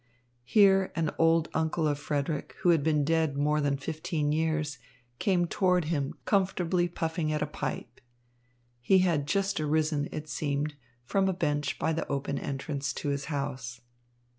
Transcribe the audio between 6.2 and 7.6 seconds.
comfortably puffing at a